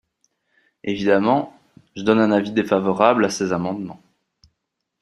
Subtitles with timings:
[0.83, 1.53] Évidemment,
[1.95, 4.01] je donne un avis défavorable à ces amendements.